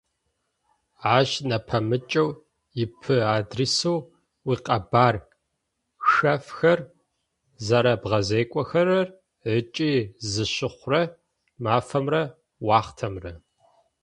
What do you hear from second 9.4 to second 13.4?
ыкӏи зыщыхъурэ мафэмрэ уахътэмрэ.